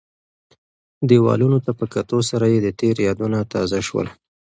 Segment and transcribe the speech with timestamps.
[1.09, 4.07] دیوالونو ته په کتو سره یې د تېر یادونه تازه شول.